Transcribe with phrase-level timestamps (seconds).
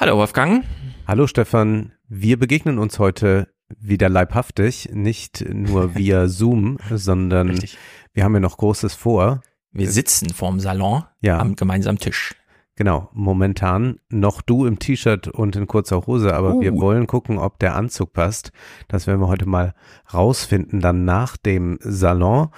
[0.00, 0.64] Hallo Wolfgang.
[1.06, 1.92] Hallo Stefan.
[2.08, 7.76] Wir begegnen uns heute wieder leibhaftig, nicht nur via Zoom, sondern Richtig.
[8.14, 9.42] wir haben ja noch Großes vor.
[9.72, 11.38] Wir sitzen vorm Salon ja.
[11.38, 12.34] am gemeinsamen Tisch.
[12.76, 16.60] Genau, momentan noch du im T-Shirt und in kurzer Hose, aber uh.
[16.62, 18.52] wir wollen gucken, ob der Anzug passt.
[18.88, 19.74] Das werden wir heute mal
[20.14, 22.48] rausfinden, dann nach dem Salon.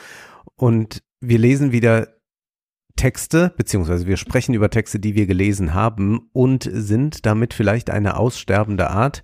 [0.55, 2.07] Und wir lesen wieder
[2.97, 8.17] Texte, beziehungsweise wir sprechen über Texte, die wir gelesen haben und sind damit vielleicht eine
[8.17, 9.23] aussterbende Art,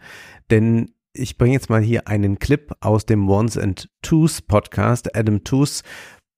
[0.50, 5.16] denn ich bringe jetzt mal hier einen Clip aus dem Ones and Twos Podcast.
[5.16, 5.82] Adam Tooze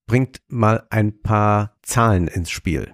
[0.07, 2.93] bringt mal ein paar Zahlen ins Spiel.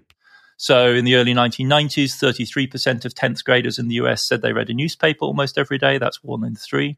[0.58, 4.70] So in the early 1990s, 33% of 10th graders in the US said they read
[4.70, 6.00] a newspaper almost every day.
[6.00, 6.98] That's one in three.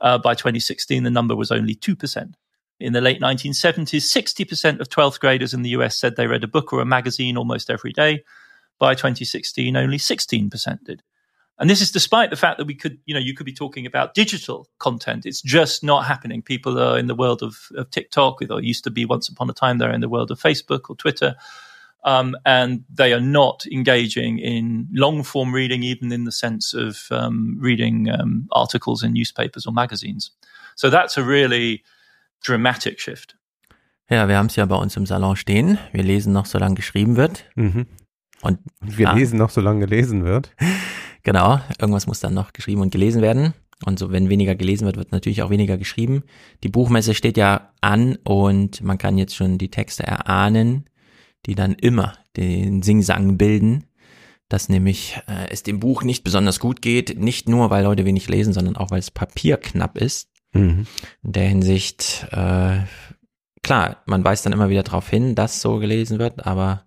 [0.00, 2.34] Uh, by 2016, the number was only 2%.
[2.80, 6.48] In the late 1970s, 60% of 12th graders in the US said they read a
[6.48, 8.24] book or a magazine almost every day.
[8.78, 11.02] By 2016, only 16% did.
[11.58, 13.84] And this is despite the fact that we could, you know, you could be talking
[13.84, 15.26] about digital content.
[15.26, 16.40] It's just not happening.
[16.40, 19.52] People are in the world of, of TikTok, or used to be once upon a
[19.52, 21.36] time, they're in the world of Facebook or Twitter.
[22.02, 27.06] Um, and they are not engaging in long form reading, even in the sense of
[27.10, 30.30] um, reading um, articles in newspapers or magazines.
[30.76, 31.84] So that's a really
[32.44, 33.36] dramatic shift.
[34.08, 35.78] Ja, wir haben es ja bei uns im Salon stehen.
[35.92, 37.44] Wir lesen noch, solange geschrieben wird.
[37.54, 37.86] Mhm.
[38.42, 40.54] Und wir ah, lesen noch, solange gelesen wird.
[41.22, 43.52] Genau, irgendwas muss dann noch geschrieben und gelesen werden.
[43.84, 46.22] Und so, wenn weniger gelesen wird, wird natürlich auch weniger geschrieben.
[46.64, 50.88] Die Buchmesse steht ja an und man kann jetzt schon die Texte erahnen,
[51.44, 53.84] die dann immer den Singsang bilden,
[54.48, 58.28] dass nämlich äh, es dem Buch nicht besonders gut geht, nicht nur weil Leute wenig
[58.28, 60.28] lesen, sondern auch weil es Papier knapp ist.
[60.52, 60.86] Mhm.
[61.22, 62.78] In der Hinsicht, äh,
[63.62, 66.84] klar, man weist dann immer wieder darauf hin, dass so gelesen wird, aber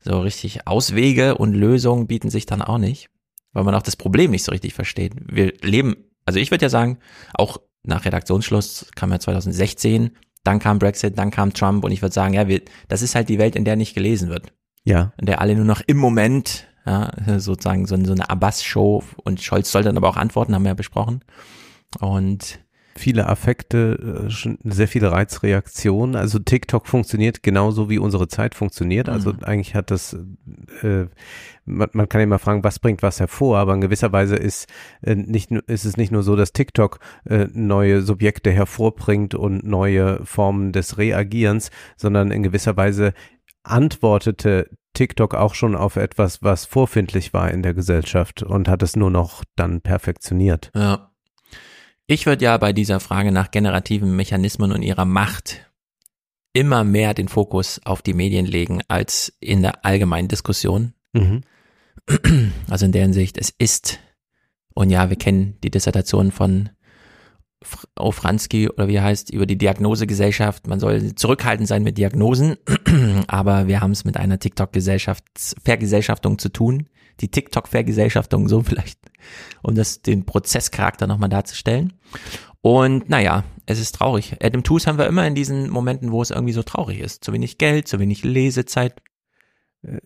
[0.00, 3.08] so richtig Auswege und Lösungen bieten sich dann auch nicht,
[3.52, 5.12] weil man auch das Problem nicht so richtig versteht.
[5.16, 6.98] Wir leben, also ich würde ja sagen,
[7.34, 10.10] auch nach Redaktionsschluss kam ja 2016,
[10.44, 13.28] dann kam Brexit, dann kam Trump und ich würde sagen, ja, wir, das ist halt
[13.28, 14.52] die Welt, in der nicht gelesen wird.
[14.84, 15.12] Ja.
[15.18, 19.70] In der alle nur noch im Moment, ja, sozusagen so, so eine Abbas-Show und Scholz
[19.70, 21.24] soll dann aber auch antworten, haben wir ja besprochen.
[22.00, 22.58] Und
[22.96, 26.16] viele Affekte, äh, sehr viele Reizreaktionen.
[26.16, 29.08] Also TikTok funktioniert genauso wie unsere Zeit funktioniert.
[29.08, 29.44] Also mhm.
[29.44, 30.16] eigentlich hat das,
[30.82, 31.06] äh,
[31.64, 34.68] man, man kann immer fragen, was bringt was hervor, aber in gewisser Weise ist,
[35.02, 40.24] äh, nicht, ist es nicht nur so, dass TikTok äh, neue Subjekte hervorbringt und neue
[40.24, 43.14] Formen des Reagierens, sondern in gewisser Weise
[43.62, 48.96] antwortete TikTok auch schon auf etwas, was vorfindlich war in der Gesellschaft und hat es
[48.96, 50.70] nur noch dann perfektioniert.
[50.74, 51.11] Ja.
[52.12, 55.72] Ich würde ja bei dieser Frage nach generativen Mechanismen und ihrer Macht
[56.52, 60.92] immer mehr den Fokus auf die Medien legen als in der allgemeinen Diskussion.
[61.14, 61.40] Mhm.
[62.68, 63.98] Also in der Hinsicht, es ist,
[64.74, 66.68] und ja, wir kennen die Dissertation von
[67.96, 70.66] Ofranski oder wie er heißt, über die Diagnosegesellschaft.
[70.66, 72.58] Man soll zurückhaltend sein mit Diagnosen,
[73.26, 76.90] aber wir haben es mit einer TikTok-Vergesellschaftung zu tun.
[77.20, 78.98] Die TikTok-Vergesellschaftung, so vielleicht,
[79.62, 81.92] um das, den Prozesscharakter nochmal darzustellen.
[82.60, 84.36] Und naja, es ist traurig.
[84.40, 87.24] Adam Tooze haben wir immer in diesen Momenten, wo es irgendwie so traurig ist.
[87.24, 88.94] Zu wenig Geld, zu wenig Lesezeit,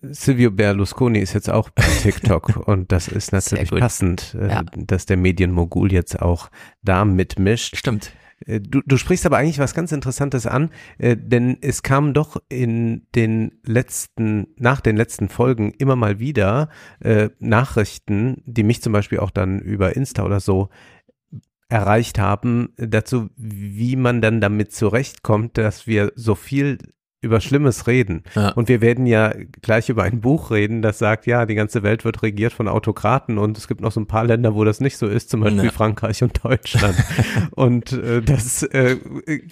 [0.03, 4.63] Silvio Berlusconi ist jetzt auch bei TikTok und das ist natürlich passend, äh, ja.
[4.75, 6.51] dass der Medienmogul jetzt auch
[6.83, 7.77] da mitmischt.
[7.77, 8.13] Stimmt.
[8.45, 12.37] Äh, du, du sprichst aber eigentlich was ganz Interessantes an, äh, denn es kam doch
[12.49, 16.69] in den letzten, nach den letzten Folgen immer mal wieder
[17.01, 20.69] äh, Nachrichten, die mich zum Beispiel auch dann über Insta oder so
[21.69, 26.79] erreicht haben, dazu, wie man dann damit zurechtkommt, dass wir so viel
[27.23, 28.23] über Schlimmes reden.
[28.35, 28.51] Ja.
[28.51, 29.33] Und wir werden ja
[29.63, 33.39] gleich über ein Buch reden, das sagt, ja, die ganze Welt wird regiert von Autokraten
[33.39, 35.65] und es gibt noch so ein paar Länder, wo das nicht so ist, zum Beispiel
[35.65, 35.71] ja.
[35.71, 36.97] Frankreich und Deutschland.
[37.53, 38.97] und äh, das, äh,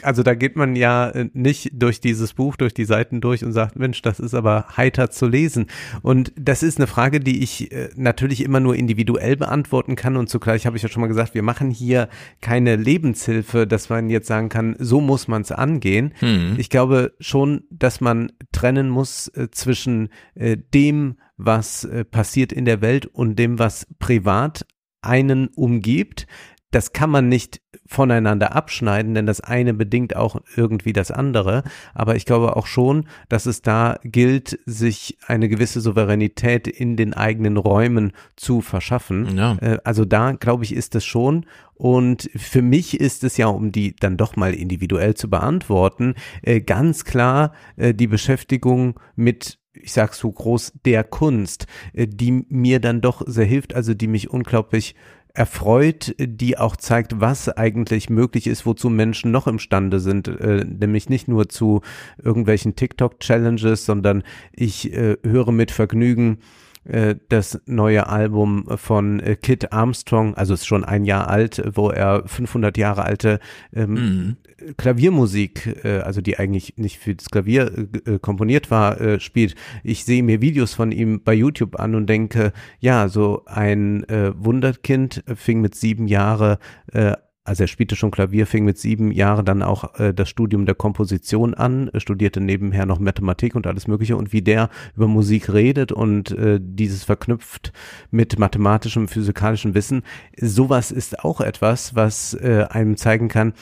[0.03, 3.77] also da geht man ja nicht durch dieses Buch, durch die Seiten durch und sagt,
[3.77, 5.67] Mensch, das ist aber heiter zu lesen.
[6.03, 10.29] Und das ist eine Frage, die ich äh, natürlich immer nur individuell beantworten kann und
[10.29, 12.09] zugleich habe ich ja schon mal gesagt, wir machen hier
[12.43, 16.13] keine Lebenshilfe, dass man jetzt sagen kann, so muss man es angehen.
[16.19, 16.57] Hm.
[16.59, 22.65] Ich glaube schon, dass man trennen muss äh, zwischen äh, dem, was äh, passiert in
[22.65, 24.67] der Welt und dem, was privat
[25.03, 26.27] einen umgibt.
[26.75, 31.63] Das kann man nicht voneinander abschneiden, denn das eine bedingt auch irgendwie das andere.
[31.95, 37.15] Aber ich glaube auch schon, dass es da gilt, sich eine gewisse Souveränität in den
[37.15, 39.37] eigenen Räumen zu verschaffen.
[39.37, 39.57] Ja.
[39.61, 41.47] Äh, also da, glaube ich, ist es schon.
[41.75, 46.61] Und für mich ist es ja, um die dann doch mal individuell zu beantworten, äh,
[46.61, 53.01] ganz klar äh, die Beschäftigung mit ich sag so groß, der Kunst, die mir dann
[53.01, 54.95] doch sehr hilft, also die mich unglaublich
[55.35, 61.09] erfreut, die auch zeigt, was eigentlich möglich ist, wozu Menschen noch imstande sind, äh, nämlich
[61.09, 61.83] nicht nur zu
[62.23, 64.23] irgendwelchen TikTok-Challenges, sondern
[64.53, 66.39] ich äh, höre mit Vergnügen
[66.85, 71.91] äh, das neue Album von äh, Kit Armstrong, also ist schon ein Jahr alt, wo
[71.91, 73.41] er 500 Jahre alte
[73.75, 74.37] ähm, mhm.
[74.77, 79.55] Klaviermusik, äh, also die eigentlich nicht für das Klavier äh, komponiert war, äh, spielt.
[79.83, 84.33] Ich sehe mir Videos von ihm bei YouTube an und denke, ja, so ein äh,
[84.37, 86.59] Wunderkind fing mit sieben Jahre
[86.93, 87.15] äh,
[87.45, 90.75] also er spielte schon Klavier, fing mit sieben Jahren dann auch äh, das Studium der
[90.75, 95.93] Komposition an, studierte nebenher noch Mathematik und alles Mögliche und wie der über Musik redet
[95.93, 97.73] und äh, dieses verknüpft
[98.11, 100.03] mit mathematischem, physikalischem Wissen,
[100.41, 103.53] sowas ist auch etwas, was äh, einem zeigen kann,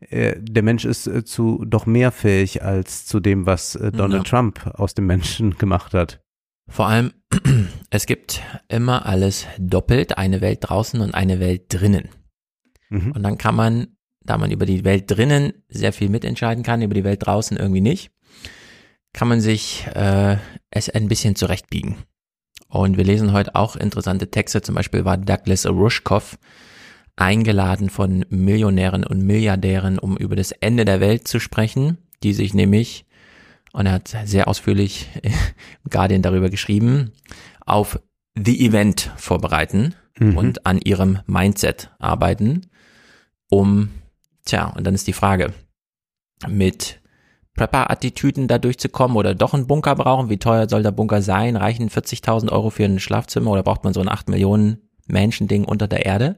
[0.00, 4.24] äh, der Mensch ist äh, zu doch mehr fähig als zu dem, was äh, Donald
[4.24, 4.30] ja.
[4.30, 6.20] Trump aus dem Menschen gemacht hat.
[6.68, 7.12] Vor allem,
[7.90, 12.08] es gibt immer alles doppelt, eine Welt draußen und eine Welt drinnen.
[12.88, 13.12] Mhm.
[13.12, 16.94] Und dann kann man, da man über die Welt drinnen sehr viel mitentscheiden kann, über
[16.94, 18.10] die Welt draußen irgendwie nicht,
[19.12, 20.36] kann man sich äh,
[20.70, 21.96] es ein bisschen zurechtbiegen.
[22.68, 24.60] Und wir lesen heute auch interessante Texte.
[24.60, 26.38] Zum Beispiel war Douglas Rushkoff
[27.16, 32.54] eingeladen von Millionären und Milliardären, um über das Ende der Welt zu sprechen, die sich
[32.54, 33.06] nämlich,
[33.72, 37.12] und er hat sehr ausführlich im Guardian darüber geschrieben,
[37.64, 37.98] auf
[38.36, 40.36] The Event vorbereiten mhm.
[40.36, 42.66] und an ihrem Mindset arbeiten
[43.50, 43.90] um,
[44.44, 45.52] tja, und dann ist die Frage,
[46.46, 47.00] mit
[47.58, 50.30] Prepper-Attitüden da durchzukommen oder doch einen Bunker brauchen?
[50.30, 51.56] Wie teuer soll der Bunker sein?
[51.56, 55.88] Reichen 40.000 Euro für ein Schlafzimmer oder braucht man so ein 8 Millionen Menschen-Ding unter
[55.88, 56.36] der Erde?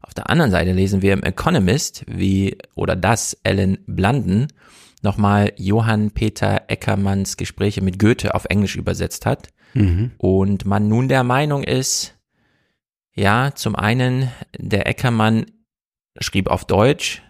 [0.00, 4.48] Auf der anderen Seite lesen wir im Economist, wie, oder das Ellen Blanden,
[5.02, 9.48] nochmal Johann Peter Eckermanns Gespräche mit Goethe auf Englisch übersetzt hat.
[9.74, 10.12] Mhm.
[10.18, 12.14] Und man nun der Meinung ist,
[13.14, 15.46] ja, zum einen, der Eckermann
[16.20, 17.22] schrieb auf Deutsch,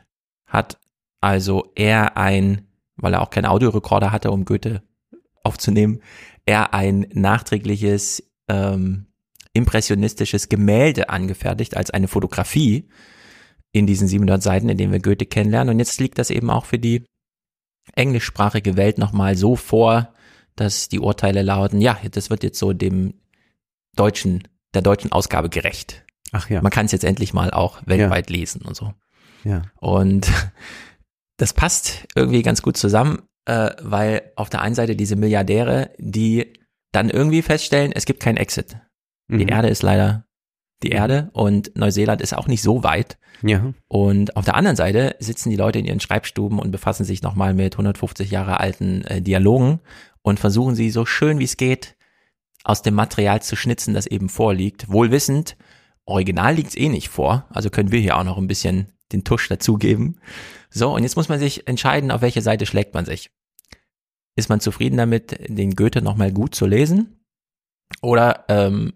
[0.46, 0.78] hat
[1.20, 4.82] also er ein, weil er auch keinen Audiorekorder hatte, um Goethe
[5.42, 6.00] aufzunehmen,
[6.46, 9.06] er ein nachträgliches ähm,
[9.52, 12.88] impressionistisches Gemälde angefertigt als eine Fotografie
[13.72, 15.74] in diesen 700 Seiten, in denen wir Goethe kennenlernen.
[15.74, 17.04] Und jetzt liegt das eben auch für die
[17.94, 20.14] englischsprachige Welt nochmal so vor,
[20.56, 23.14] dass die Urteile lauten, ja, das wird jetzt so dem
[23.94, 26.04] deutschen, der deutschen Ausgabe gerecht.
[26.32, 26.62] Ach ja.
[26.62, 28.36] Man kann es jetzt endlich mal auch weltweit ja.
[28.36, 28.92] lesen und so.
[29.44, 29.62] Ja.
[29.76, 30.30] Und
[31.36, 36.52] das passt irgendwie ganz gut zusammen, äh, weil auf der einen Seite diese Milliardäre, die
[36.92, 38.76] dann irgendwie feststellen, es gibt keinen Exit.
[39.28, 39.38] Mhm.
[39.38, 40.24] Die Erde ist leider
[40.82, 43.18] die Erde und Neuseeland ist auch nicht so weit.
[43.42, 43.72] Ja.
[43.88, 47.54] Und auf der anderen Seite sitzen die Leute in ihren Schreibstuben und befassen sich nochmal
[47.54, 49.80] mit 150 Jahre alten äh, Dialogen
[50.22, 51.96] und versuchen sie so schön wie es geht
[52.64, 55.56] aus dem Material zu schnitzen, das eben vorliegt, wohl wissend,
[56.08, 59.48] Original liegt's eh nicht vor, also können wir hier auch noch ein bisschen den Tusch
[59.48, 60.20] dazugeben.
[60.70, 63.30] So, und jetzt muss man sich entscheiden, auf welche Seite schlägt man sich.
[64.36, 67.24] Ist man zufrieden damit, den Goethe nochmal gut zu lesen?
[68.02, 68.92] Oder ähm,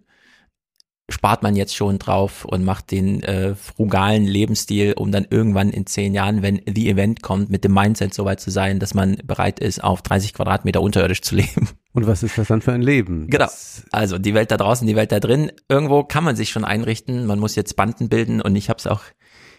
[1.08, 5.86] spart man jetzt schon drauf und macht den äh, frugalen Lebensstil, um dann irgendwann in
[5.86, 9.16] zehn Jahren, wenn The Event kommt, mit dem Mindset so weit zu sein, dass man
[9.24, 11.68] bereit ist, auf 30 Quadratmeter unterirdisch zu leben.
[11.92, 13.28] Und was ist das dann für ein Leben?
[13.28, 13.48] Genau.
[13.90, 15.52] Also die Welt da draußen, die Welt da drin.
[15.68, 17.26] Irgendwo kann man sich schon einrichten.
[17.26, 19.02] Man muss jetzt Banden bilden und ich habe es auch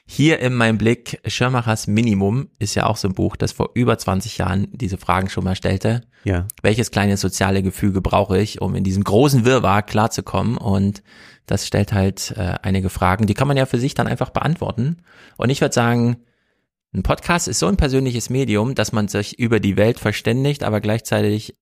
[0.06, 1.22] hier in meinem Blick.
[1.26, 5.30] Schirmachers Minimum ist ja auch so ein Buch, das vor über 20 Jahren diese Fragen
[5.30, 6.02] schon mal stellte.
[6.24, 6.48] Ja.
[6.62, 10.58] Welches kleine soziale Gefüge brauche ich, um in diesem großen Wirrwarr klarzukommen?
[10.58, 11.04] Und
[11.46, 14.98] das stellt halt äh, einige Fragen, die kann man ja für sich dann einfach beantworten.
[15.38, 16.18] Und ich würde sagen,
[16.94, 20.80] ein Podcast ist so ein persönliches Medium, dass man sich über die Welt verständigt, aber
[20.80, 21.56] gleichzeitig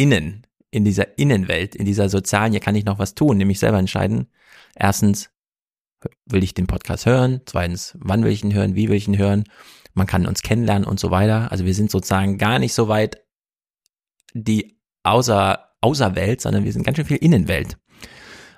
[0.00, 3.78] innen, in dieser Innenwelt, in dieser sozialen, hier kann ich noch was tun, nämlich selber
[3.78, 4.28] entscheiden.
[4.74, 5.30] Erstens,
[6.24, 7.42] will ich den Podcast hören?
[7.44, 8.74] Zweitens, wann will ich ihn hören?
[8.74, 9.44] Wie will ich ihn hören?
[9.92, 11.52] Man kann uns kennenlernen und so weiter.
[11.52, 13.20] Also wir sind sozusagen gar nicht so weit
[14.32, 17.76] die außer, Außerwelt, sondern wir sind ganz schön viel Innenwelt.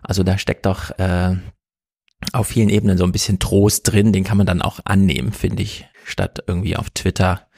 [0.03, 1.37] Also da steckt doch äh,
[2.33, 5.63] auf vielen Ebenen so ein bisschen Trost drin, den kann man dann auch annehmen, finde
[5.63, 7.49] ich, statt irgendwie auf Twitter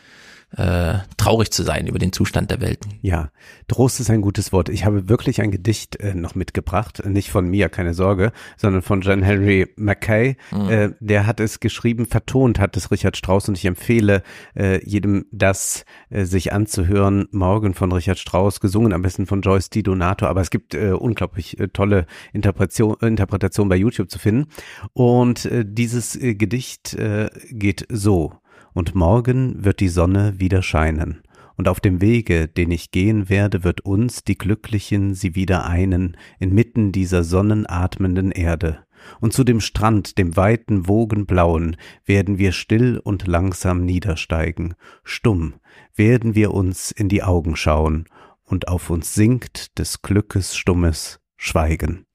[0.57, 2.81] äh, traurig zu sein über den Zustand der Welt.
[3.03, 3.31] Ja,
[3.69, 4.69] Trost ist ein gutes Wort.
[4.69, 9.01] Ich habe wirklich ein Gedicht äh, noch mitgebracht, nicht von mir, keine Sorge, sondern von
[9.01, 10.37] John Henry Mackay.
[10.53, 10.69] Mhm.
[10.69, 14.23] Äh, der hat es geschrieben, vertont hat es Richard Strauss und ich empfehle
[14.57, 17.27] äh, jedem das äh, sich anzuhören.
[17.31, 20.91] Morgen von Richard Strauss, gesungen am besten von Joyce Di Donato, aber es gibt äh,
[20.91, 24.47] unglaublich äh, tolle Interpretation, Interpretation bei YouTube zu finden.
[24.93, 28.33] Und äh, dieses äh, Gedicht äh, geht so
[28.75, 31.23] und morgen wird die Sonne wieder scheinen,
[31.57, 36.17] und auf dem Wege, den ich gehen werde, wird uns, die Glücklichen, sie wieder einen,
[36.39, 38.81] inmitten dieser sonnenatmenden Erde.
[39.21, 45.55] Und zu dem Strand, dem weiten Wogenblauen, werden wir still und langsam niedersteigen, stumm
[45.95, 48.07] werden wir uns in die Augen schauen,
[48.45, 52.07] und auf uns sinkt des Glückes stummes Schweigen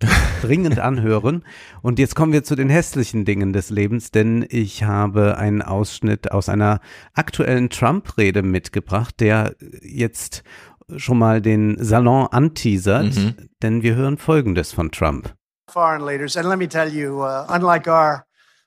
[0.42, 1.44] dringend anhören.
[1.82, 6.30] Und jetzt kommen wir zu den hässlichen Dingen des Lebens, denn ich habe einen Ausschnitt
[6.30, 6.80] aus einer
[7.14, 10.42] aktuellen Trump-Rede mitgebracht, der jetzt
[10.96, 13.48] schon mal den Salon anteasert, mhm.
[13.62, 15.34] denn wir hören Folgendes von Trump.
[15.68, 18.24] Foreign leaders, and let me tell you, uh, unlike our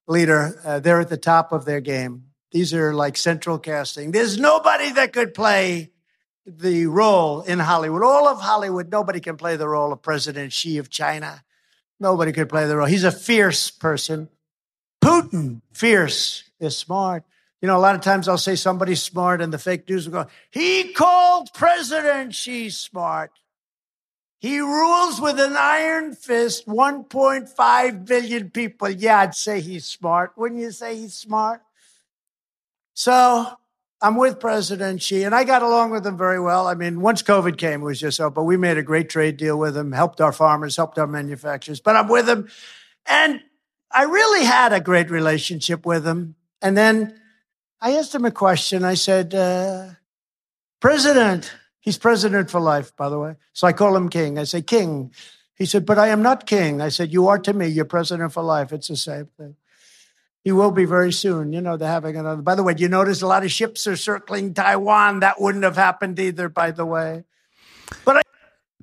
[0.08, 2.32] leader, uh, they're at the top of their game.
[2.52, 4.12] These are like central casting.
[4.12, 5.90] There's nobody that could play
[6.46, 8.04] the role in Hollywood.
[8.04, 11.44] All of Hollywood, nobody can play the role of President Xi of China.
[12.00, 12.88] Nobody could play the role.
[12.88, 14.30] He's a fierce person.
[15.04, 17.24] Putin, fierce, is smart.
[17.62, 20.24] You know, a lot of times I'll say somebody's smart and the fake news will
[20.24, 23.32] go, he called President Xi smart.
[24.40, 28.90] He rules with an iron fist 1.5 billion people.
[28.90, 30.32] Yeah, I'd say he's smart.
[30.36, 31.62] Wouldn't you say he's smart?
[32.96, 33.46] So
[34.02, 36.68] I'm with President Xi, and I got along with him very well.
[36.68, 39.38] I mean, once COVID came, it was just so, but we made a great trade
[39.38, 41.80] deal with him, helped our farmers, helped our manufacturers.
[41.80, 42.50] But I'm with him,
[43.06, 43.42] and
[43.92, 46.36] I really had a great relationship with him.
[46.62, 47.20] And then
[47.80, 48.84] I asked him a question.
[48.84, 49.90] I said, uh,
[50.80, 53.36] President, he's president for life, by the way.
[53.54, 54.40] So I call him King.
[54.40, 55.12] I say, King.
[55.62, 56.82] He said, But I am not king.
[56.82, 57.68] I said, You are to me.
[57.68, 58.74] You're president for life.
[58.74, 59.56] It's the same thing.
[60.44, 61.54] He will be very soon.
[61.54, 62.42] You know, they're having another.
[62.42, 65.20] By the way, do you notice a lot of ships are circling Taiwan?
[65.20, 67.24] That wouldn't have happened either, by the way.
[68.06, 68.22] But I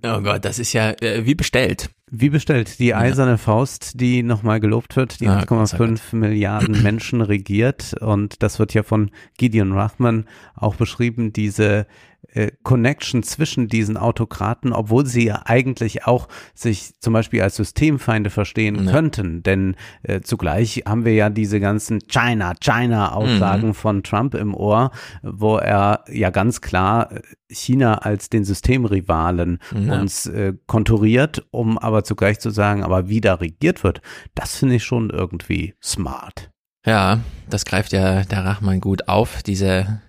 [0.05, 1.91] Oh Gott, das ist ja äh, wie bestellt.
[2.11, 3.37] Wie bestellt, die eiserne ja.
[3.37, 7.95] Faust, die nochmal gelobt wird, die ah, 1,5 Milliarden Menschen regiert.
[8.01, 11.87] Und das wird ja von Gideon Rachman auch beschrieben, diese
[12.33, 18.31] äh, Connection zwischen diesen Autokraten, obwohl sie ja eigentlich auch sich zum Beispiel als Systemfeinde
[18.31, 18.93] verstehen ja.
[18.93, 19.43] könnten.
[19.43, 23.75] Denn äh, zugleich haben wir ja diese ganzen China, China-Aussagen mhm.
[23.75, 24.91] von Trump im Ohr,
[25.23, 29.99] wo er ja ganz klar äh, China als den Systemrivalen ja.
[29.99, 34.03] uns äh, konturiert, um aber zugleich zu sagen, aber wie da regiert wird,
[34.35, 36.51] das finde ich schon irgendwie smart.
[36.85, 40.03] Ja, das greift ja der Rachmann gut auf, diese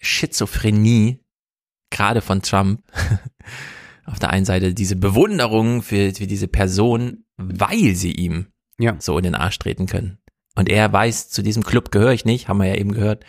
[0.00, 1.23] Schizophrenie,
[1.94, 2.82] gerade von Trump,
[4.04, 8.48] auf der einen Seite diese Bewunderung für, für diese Person, weil sie ihm
[8.78, 8.96] ja.
[8.98, 10.18] so in den Arsch treten können.
[10.56, 13.24] Und er weiß, zu diesem Club gehöre ich nicht, haben wir ja eben gehört.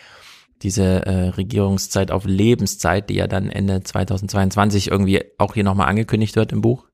[0.61, 6.35] Diese äh, Regierungszeit auf Lebenszeit, die ja dann Ende 2022 irgendwie auch hier nochmal angekündigt
[6.35, 6.87] wird im Buch.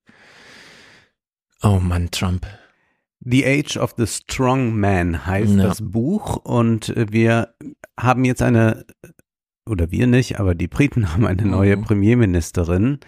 [1.62, 2.48] Oh Mann, Trump.
[3.20, 5.64] The Age of the Strong Man heißt ja.
[5.64, 7.54] das Buch und wir
[8.00, 8.86] haben jetzt eine
[9.72, 11.84] oder wir nicht, aber die Briten haben eine neue mhm.
[11.84, 13.00] Premierministerin.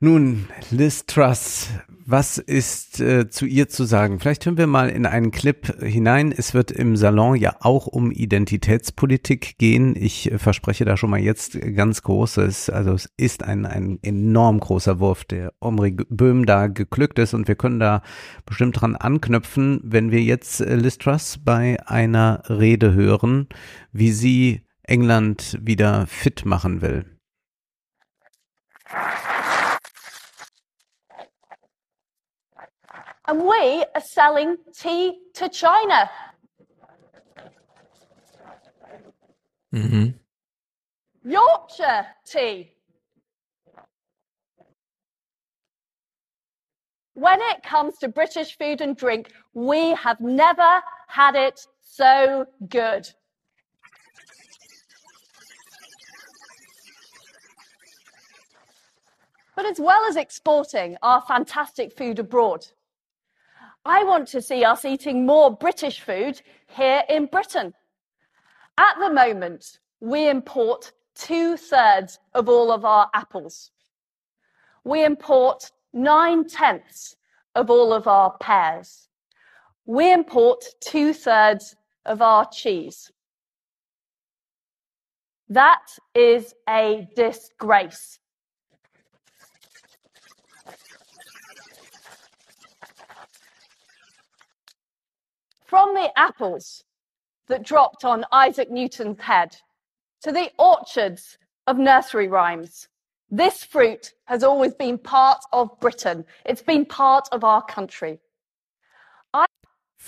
[0.00, 1.70] Nun, Liz Truss,
[2.06, 4.20] was ist äh, zu ihr zu sagen?
[4.20, 6.32] Vielleicht hören wir mal in einen Clip hinein.
[6.34, 9.96] Es wird im Salon ja auch um Identitätspolitik gehen.
[9.96, 12.70] Ich äh, verspreche da schon mal jetzt ganz Großes.
[12.70, 17.48] Also es ist ein, ein enorm großer Wurf, der Omri Böhm da geglückt ist und
[17.48, 18.02] wir können da
[18.46, 23.48] bestimmt dran anknüpfen, wenn wir jetzt äh, Liz Truss bei einer Rede hören,
[23.92, 27.04] wie sie England wieder fit machen will.
[33.26, 36.10] And we are selling tea to China.
[39.74, 40.06] Mm-hmm.
[41.30, 42.72] Yorkshire tea.
[47.12, 53.10] When it comes to British food and drink, we have never had it so good.
[59.58, 62.64] But as well as exporting our fantastic food abroad,
[63.84, 67.74] I want to see us eating more British food here in Britain.
[68.78, 73.72] At the moment, we import two thirds of all of our apples.
[74.84, 77.16] We import nine tenths
[77.56, 79.08] of all of our pears.
[79.86, 81.74] We import two thirds
[82.06, 83.10] of our cheese.
[85.48, 85.82] That
[86.14, 88.20] is a disgrace.
[95.68, 96.82] From the apples
[97.48, 99.54] that dropped on Isaac Newton's head
[100.22, 102.88] to the orchards of nursery rhymes,
[103.30, 106.24] this fruit has always been part of Britain.
[106.46, 108.18] It's been part of our country.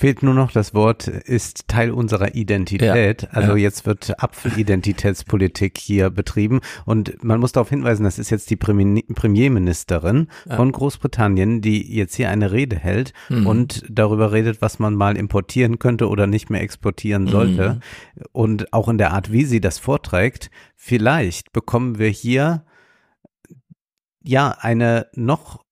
[0.01, 3.23] Fehlt nur noch das Wort, ist Teil unserer Identität.
[3.23, 3.65] Ja, also ja.
[3.65, 6.61] jetzt wird Apfelidentitätspolitik hier betrieben.
[6.87, 12.15] Und man muss darauf hinweisen, das ist jetzt die Premi- Premierministerin von Großbritannien, die jetzt
[12.15, 13.47] hier eine Rede hält Mhm.
[13.47, 17.81] und darüber redet, was man mal importieren könnte oder nicht mehr exportieren sollte.
[18.33, 22.65] Und auch in der Art, wie sie das vorträgt, vielleicht bekommen wir hier
[24.23, 25.63] ja eine noch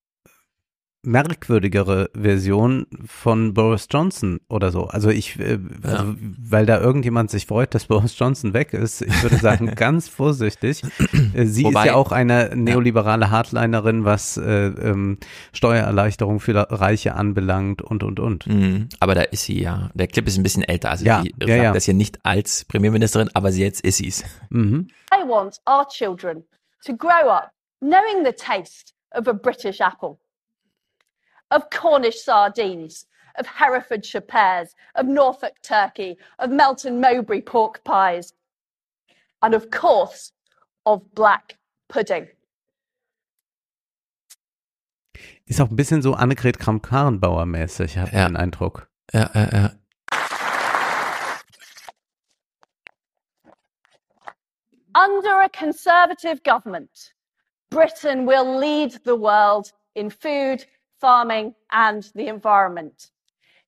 [1.03, 4.85] merkwürdigere Version von Boris Johnson oder so.
[4.85, 9.01] Also ich, äh, also, weil da irgendjemand sich freut, dass Boris Johnson weg ist.
[9.01, 10.83] Ich würde sagen, ganz vorsichtig.
[11.33, 15.17] Äh, Sie Wobei- ist ja auch eine neoliberale Hardlinerin, was äh, ähm,
[15.53, 18.47] Steuererleichterung für Reiche anbelangt und, und, und.
[18.47, 18.89] Mhm.
[18.99, 19.89] Aber da ist sie ja.
[19.93, 20.89] Der Clip ist ein bisschen älter.
[20.91, 21.73] Also Ja, die ja, sagt ja.
[21.73, 24.23] das hier nicht als Premierministerin, aber sie jetzt ist sie's.
[24.49, 24.87] Mhm.
[25.13, 26.43] I want our children
[26.85, 27.51] to grow up
[27.81, 30.17] knowing the taste of a British apple,
[31.51, 33.05] of Cornish sardines,
[33.37, 38.33] of Herefordshire pears, of Norfolk turkey, of Melton Mowbray pork pies,
[39.41, 40.31] and of course,
[40.85, 42.27] of black pudding.
[45.45, 48.27] Ist auch ein bisschen so Annegret Kramp-Karrenbauer mäßig, habe ich Ja.
[48.27, 48.87] den Eindruck.
[49.13, 49.71] Ja, ja, ja.
[54.95, 57.13] Under a Conservative government,
[57.69, 60.65] Britain will lead the world in food,
[60.99, 63.09] farming, and the environment.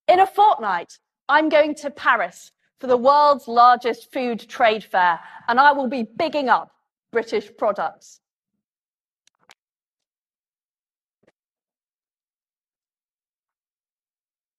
[0.08, 0.98] In a fortnight,
[1.30, 6.04] I'm going to Paris for the world's largest food trade fair, and I will be
[6.04, 6.72] bigging up
[7.12, 8.20] British products.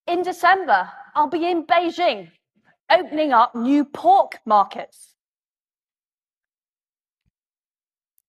[0.06, 2.30] In December, I'll be in Beijing,
[2.90, 5.14] opening up new pork markets.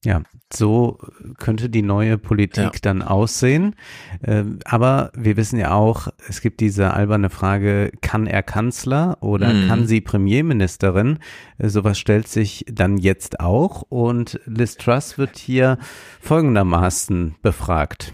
[0.05, 0.97] Ja, so
[1.37, 2.71] könnte die neue Politik Ja.
[2.81, 3.75] dann aussehen.
[4.21, 9.53] Ähm, aber wir wissen ja auch, es gibt diese alberne Frage, kann er Kanzler oder
[9.53, 9.67] Mhm.
[9.69, 11.19] kann sie Premierministerin?
[11.57, 13.83] Äh, Sowas stellt sich dann jetzt auch.
[13.87, 15.77] Und Liz Truss wird hier
[16.19, 18.13] folgendermaßen befragt.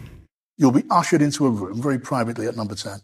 [0.59, 3.01] You'll be ushered into a room very privately at number 10.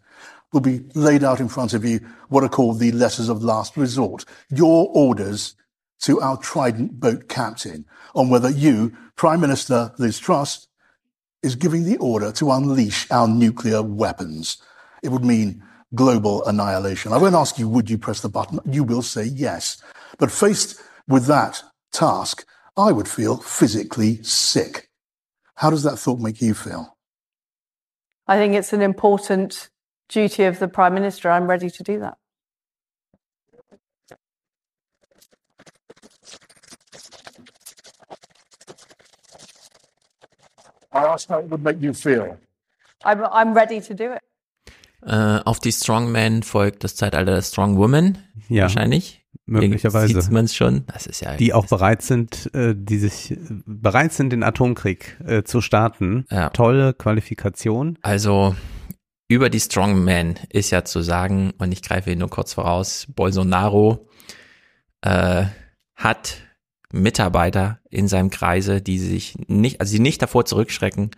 [0.52, 3.76] Will be laid out in front of you what are called the letters of last
[3.76, 4.24] resort.
[4.50, 5.56] Your orders
[6.00, 10.66] to our Trident boat captain on whether you, Prime Minister Liz Truss,
[11.42, 14.58] is giving the order to unleash our nuclear weapons.
[15.02, 15.62] It would mean
[15.94, 17.12] global annihilation.
[17.12, 18.58] I won't ask you, would you press the button?
[18.64, 19.82] You will say yes.
[20.18, 22.44] But faced with that task,
[22.76, 24.90] I would feel physically sick.
[25.54, 26.96] How does that thought make you feel?
[28.26, 29.70] I think it's an important
[30.08, 31.30] duty of the Prime Minister.
[31.30, 32.18] I'm ready to do that.
[40.96, 42.38] I asked how it would make you feel.
[43.04, 44.20] I'm, I'm ready to do it.
[45.02, 48.18] Äh, auf die Strongman folgt das Zeitalter der Strong Woman.
[48.48, 49.24] Ja, Wahrscheinlich.
[49.44, 50.20] möglicherweise.
[50.20, 50.84] Sieht man es schon.
[50.86, 51.36] Das ist ja.
[51.36, 56.26] Die auch bereit sind, äh, die sich äh, bereit sind, den Atomkrieg äh, zu starten.
[56.30, 56.50] Ja.
[56.50, 57.98] Tolle Qualifikation.
[58.02, 58.56] Also
[59.28, 64.08] über die Strongman ist ja zu sagen, und ich greife hier nur kurz voraus, Bolsonaro
[65.02, 65.44] äh,
[65.94, 66.38] hat
[67.02, 71.10] Mitarbeiter in seinem Kreise, die sich nicht, also die nicht davor zurückschrecken,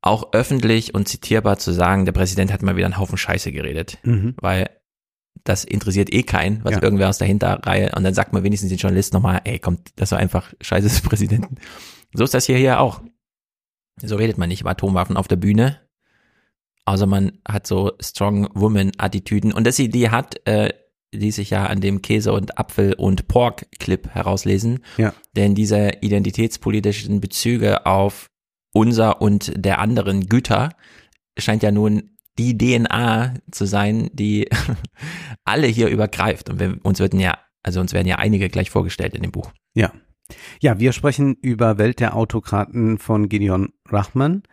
[0.00, 3.98] auch öffentlich und zitierbar zu sagen, der Präsident hat mal wieder einen Haufen Scheiße geredet,
[4.02, 4.34] Mhm.
[4.40, 4.70] weil
[5.44, 6.82] das interessiert eh keinen, was Ja.
[6.82, 10.12] irgendwer aus der Hinterreihe, und dann sagt man wenigstens den Journalisten nochmal, ey, kommt, das
[10.12, 11.56] war einfach Scheiße des Präsidenten.
[12.14, 13.00] So ist das hier, hier auch.
[14.02, 15.78] So redet man nicht über Atomwaffen auf der Bühne,
[16.84, 19.52] außer man hat so Strong Woman Attitüden.
[19.52, 20.72] Und dass sie die hat, äh,
[21.12, 24.84] die sich ja an dem Käse und Apfel und Pork Clip herauslesen.
[24.96, 25.14] Ja.
[25.36, 28.30] Denn diese identitätspolitischen Bezüge auf
[28.72, 30.70] unser und der anderen Güter
[31.38, 34.48] scheint ja nun die DNA zu sein, die
[35.44, 36.48] alle hier übergreift.
[36.48, 39.52] Und wir, uns werden ja, also uns werden ja einige gleich vorgestellt in dem Buch.
[39.74, 39.92] Ja.
[40.60, 44.44] Ja, wir sprechen über Welt der Autokraten von Gideon Rachman.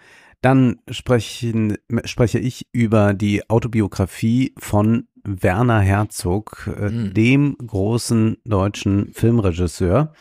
[0.42, 7.14] Dann sprechen, spreche ich über die Autobiografie von Werner Herzog, Mhm.
[7.14, 10.14] dem großen deutschen Filmregisseur.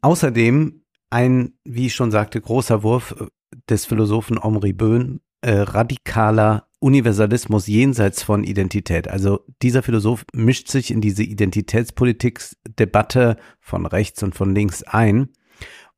[0.00, 3.26] Außerdem ein, wie ich schon sagte, großer Wurf äh,
[3.68, 9.08] des Philosophen Omri Böhn, äh, radikaler Universalismus jenseits von Identität.
[9.08, 15.30] Also dieser Philosoph mischt sich in diese Identitätspolitik-Debatte von rechts und von links ein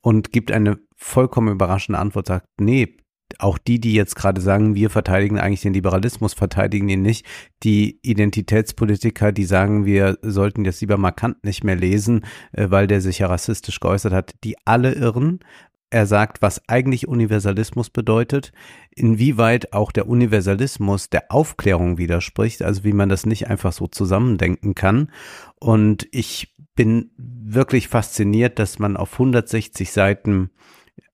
[0.01, 2.99] und gibt eine vollkommen überraschende Antwort, sagt, nee,
[3.39, 7.27] auch die, die jetzt gerade sagen, wir verteidigen eigentlich den Liberalismus, verteidigen ihn nicht.
[7.63, 13.01] Die Identitätspolitiker, die sagen, wir sollten jetzt lieber markant nicht mehr lesen, äh, weil der
[13.01, 15.41] sich ja rassistisch geäußert hat, die alle irren.
[15.89, 18.53] er sagt, was eigentlich Universalismus bedeutet,
[18.91, 24.75] inwieweit auch der Universalismus der Aufklärung widerspricht, also wie man das nicht einfach so zusammendenken
[24.75, 25.13] kann.
[25.61, 30.51] Und ich bin wirklich fasziniert, dass man auf 160 Seiten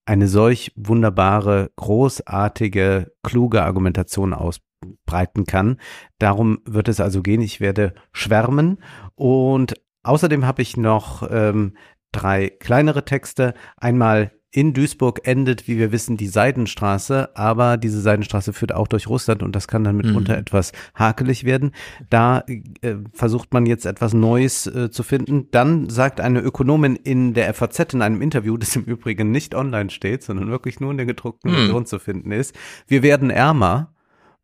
[0.05, 5.79] eine solch wunderbare, großartige, kluge Argumentation ausbreiten kann.
[6.19, 7.41] Darum wird es also gehen.
[7.41, 8.83] Ich werde schwärmen
[9.15, 11.77] und außerdem habe ich noch ähm,
[12.11, 13.55] drei kleinere Texte.
[13.77, 19.09] Einmal in Duisburg endet, wie wir wissen, die Seidenstraße, aber diese Seidenstraße führt auch durch
[19.09, 20.41] Russland und das kann dann mitunter mhm.
[20.41, 21.73] etwas hakelig werden.
[22.11, 22.45] Da
[22.83, 25.49] äh, versucht man jetzt etwas Neues äh, zu finden.
[25.53, 29.89] Dann sagt eine Ökonomin in der FAZ in einem Interview, das im Übrigen nicht online
[29.89, 31.55] steht, sondern wirklich nur in der gedruckten mhm.
[31.57, 32.55] Version zu finden ist,
[32.87, 33.89] wir werden ärmer.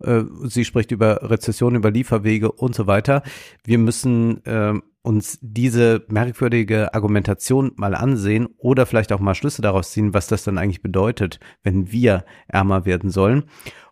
[0.03, 3.23] Äh, sie spricht über Rezession, über Lieferwege und so weiter.
[3.65, 9.93] Wir müssen äh, uns diese merkwürdige Argumentation mal ansehen oder vielleicht auch mal Schlüsse daraus
[9.93, 13.45] ziehen, was das dann eigentlich bedeutet, wenn wir ärmer werden sollen.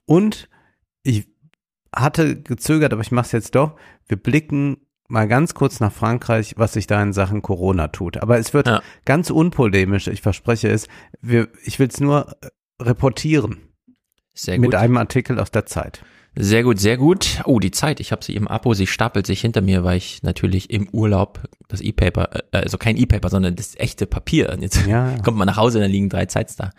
[0.05, 0.49] Und
[1.03, 1.29] ich
[1.95, 3.77] hatte gezögert, aber ich mache es jetzt doch.
[4.07, 8.19] Wir blicken mal ganz kurz nach Frankreich, was sich da in Sachen Corona tut.
[8.19, 8.83] Aber es wird ja.
[9.05, 10.89] ganz unpolemisch, ich verspreche es.
[11.21, 12.37] Wir, ich will es nur
[12.81, 13.67] reportieren.
[14.37, 14.67] Sehr gut.
[14.67, 16.03] Mit einem Artikel aus der Zeit.
[16.39, 17.41] Sehr gut, sehr gut.
[17.47, 20.23] Oh, die Zeit, ich habe sie im Abo, sie stapelt sich hinter mir, weil ich
[20.23, 24.53] natürlich im Urlaub das E-Paper, äh, also kein E-Paper, sondern das echte Papier.
[24.53, 25.17] Und jetzt ja.
[25.25, 26.71] kommt man nach Hause, dann liegen drei Zeits da.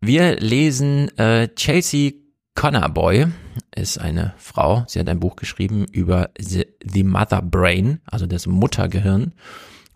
[0.00, 2.12] Wir lesen äh, Chelsea
[2.54, 3.26] Connerboy,
[3.74, 4.84] ist eine Frau.
[4.88, 9.34] Sie hat ein Buch geschrieben über the, the Mother Brain, also das Muttergehirn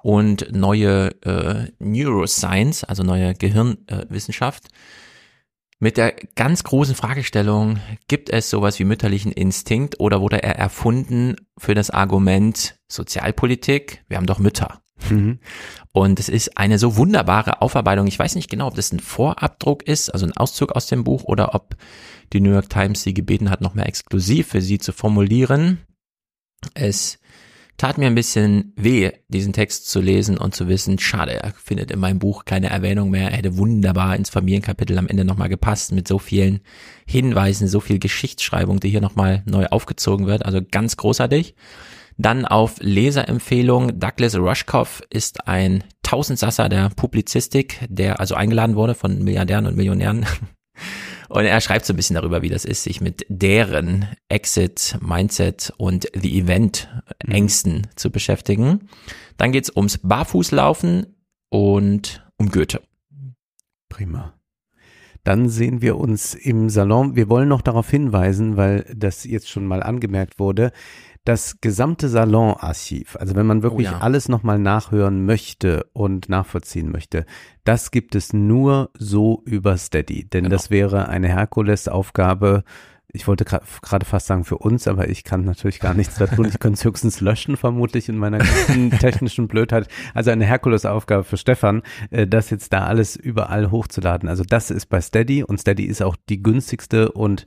[0.03, 4.67] und neue äh, Neuroscience, also neue Gehirnwissenschaft.
[4.67, 4.71] Äh,
[5.81, 11.37] mit der ganz großen Fragestellung, gibt es sowas wie mütterlichen Instinkt oder wurde er erfunden
[11.59, 14.05] für das Argument Sozialpolitik?
[14.07, 14.83] Wir haben doch Mütter.
[15.09, 15.41] Mhm.
[15.93, 18.07] Und es ist eine so wunderbare Aufarbeitung.
[18.07, 21.25] Ich weiß nicht genau, ob das ein Vorabdruck ist, also ein Auszug aus dem Buch,
[21.25, 21.77] oder ob
[22.35, 25.79] die New York Times sie gebeten hat, noch mehr exklusiv für sie zu formulieren.
[26.75, 27.19] Es
[27.81, 31.91] tat mir ein bisschen weh, diesen Text zu lesen und zu wissen, schade, er findet
[31.91, 33.31] in meinem Buch keine Erwähnung mehr.
[33.31, 36.61] Er hätte wunderbar ins Familienkapitel am Ende nochmal gepasst mit so vielen
[37.07, 40.45] Hinweisen, so viel Geschichtsschreibung, die hier nochmal neu aufgezogen wird.
[40.45, 41.55] Also ganz großartig.
[42.19, 43.99] Dann auf Leserempfehlung.
[43.99, 50.27] Douglas Rushkoff ist ein Tausendsasser der Publizistik, der also eingeladen wurde von Milliardären und Millionären
[51.31, 55.73] und er schreibt so ein bisschen darüber, wie das ist, sich mit deren Exit, Mindset
[55.77, 56.89] und The Event
[57.25, 57.33] mhm.
[57.33, 58.89] Ängsten zu beschäftigen.
[59.37, 61.07] Dann geht's ums Barfußlaufen
[61.49, 62.83] und um Goethe.
[63.89, 64.35] Prima.
[65.23, 67.15] Dann sehen wir uns im Salon.
[67.15, 70.73] Wir wollen noch darauf hinweisen, weil das jetzt schon mal angemerkt wurde
[71.25, 73.99] das gesamte Salonarchiv, also wenn man wirklich oh ja.
[73.99, 77.27] alles nochmal nachhören möchte und nachvollziehen möchte,
[77.65, 80.29] das gibt es nur so über Steady.
[80.29, 80.57] Denn genau.
[80.57, 82.65] das wäre eine Herkulesaufgabe.
[83.13, 86.47] Ich wollte gerade fast sagen für uns, aber ich kann natürlich gar nichts da tun.
[86.47, 89.89] Ich könnte es höchstens löschen, vermutlich in meiner ganzen technischen Blödheit.
[90.15, 94.29] Also eine Herkulesaufgabe für Stefan, äh, das jetzt da alles überall hochzuladen.
[94.29, 97.45] Also das ist bei Steady und Steady ist auch die günstigste und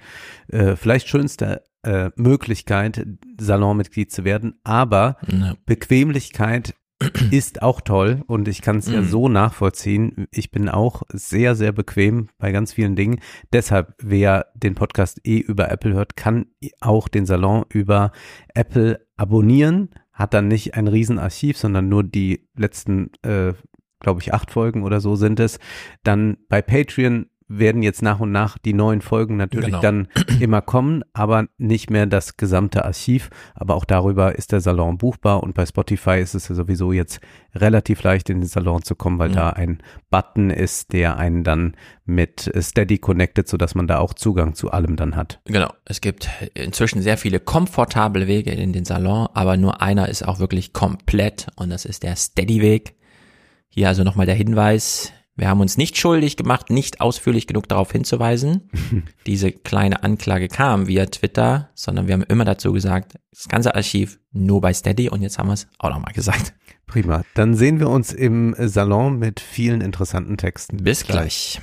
[0.50, 3.06] äh, vielleicht schönste äh, Möglichkeit,
[3.40, 5.56] Salonmitglied zu werden, aber ja.
[5.66, 6.76] Bequemlichkeit
[7.32, 8.94] ist auch toll und ich kann es mhm.
[8.94, 10.28] ja so nachvollziehen.
[10.32, 13.20] Ich bin auch sehr, sehr bequem bei ganz vielen Dingen.
[13.52, 16.48] Deshalb, wer den Podcast eh über Apple hört, kann
[16.80, 18.12] auch den Salon über
[18.54, 23.54] Apple abonnieren, hat dann nicht ein Riesenarchiv, sondern nur die letzten, äh,
[24.00, 25.60] glaube ich, acht Folgen oder so sind es.
[26.04, 27.28] Dann bei Patreon
[27.60, 29.82] werden jetzt nach und nach die neuen Folgen natürlich genau.
[29.82, 30.08] dann
[30.40, 33.30] immer kommen, aber nicht mehr das gesamte Archiv.
[33.56, 37.20] Aber auch darüber ist der Salon buchbar und bei Spotify ist es ja sowieso jetzt
[37.56, 39.36] relativ leicht in den Salon zu kommen, weil mhm.
[39.36, 44.56] da ein Button ist, der einen dann mit Steady connected, sodass man da auch Zugang
[44.56, 45.40] zu allem dann hat.
[45.46, 45.72] Genau.
[45.86, 50.40] Es gibt inzwischen sehr viele komfortable Wege in den Salon, aber nur einer ist auch
[50.40, 52.96] wirklich komplett und das ist der Steady-Weg.
[53.70, 57.92] Hier also nochmal der Hinweis, wir haben uns nicht schuldig gemacht, nicht ausführlich genug darauf
[57.92, 58.70] hinzuweisen.
[59.26, 64.20] Diese kleine Anklage kam via Twitter, sondern wir haben immer dazu gesagt, das ganze Archiv
[64.32, 66.54] nur bei Steady und jetzt haben wir es auch nochmal gesagt.
[66.86, 67.24] Prima.
[67.34, 70.78] Dann sehen wir uns im Salon mit vielen interessanten Texten.
[70.78, 71.60] Bis gleich.